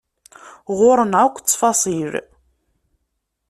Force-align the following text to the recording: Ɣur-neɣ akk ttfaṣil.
Ɣur-neɣ 0.77 1.21
akk 1.25 1.37
ttfaṣil. 1.39 2.11